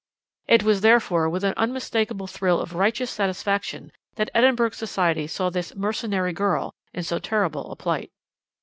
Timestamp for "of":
2.59-2.73